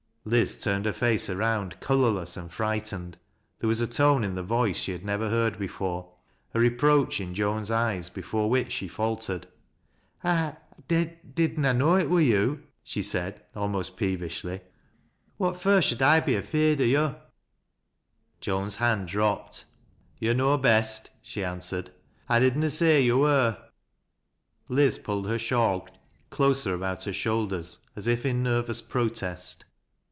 Liz 0.23 0.55
turned 0.55 0.85
her 0.85 0.93
face 0.93 1.31
around, 1.31 1.79
colorless 1.79 2.37
and 2.37 2.53
frightened 2.53 3.17
There 3.57 3.67
was 3.67 3.81
a 3.81 3.87
tone 3.87 4.23
in 4.23 4.35
the 4.35 4.43
voice 4.43 4.77
she 4.77 4.91
had 4.91 5.03
never 5.03 5.29
heard 5.31 5.57
before 5.57 6.13
1 6.51 6.61
reproach 6.61 7.19
in 7.19 7.33
Joan's 7.33 7.71
eyes 7.71 8.07
before 8.07 8.47
which 8.47 8.71
she 8.71 8.87
faltered." 8.87 9.47
I— 10.23 10.57
did 10.87 11.57
na 11.57 11.71
know 11.73 11.95
it 11.95 12.07
wur 12.07 12.19
yo'," 12.19 12.59
she 12.83 13.01
said, 13.01 13.41
almost 13.55 13.97
peevishlj" 13.97 14.61
What 15.39 15.59
fur 15.59 15.81
should 15.81 16.03
I 16.03 16.19
be 16.19 16.37
afeard 16.37 16.81
o' 16.81 16.83
yo'?" 16.83 17.15
Joan's 18.41 18.75
hand 18.75 19.07
dropped. 19.07 19.65
"To' 20.21 20.35
know 20.35 20.55
best," 20.59 21.09
she 21.23 21.43
answered. 21.43 21.89
"I 22.29 22.37
did 22.37 22.55
na 22.55 22.67
say 22.67 23.01
yo 23.01 23.17
wur." 23.21 23.57
Liz 24.69 24.99
pulled 24.99 25.27
her 25.27 25.39
shawl 25.39 25.87
closer 26.29 26.75
about 26.75 27.05
her 27.05 27.13
shoulders, 27.13 27.79
as 27.95 28.05
if 28.05 28.23
in 28.23 28.43
nervous 28.43 28.81
protest. 28.83 29.65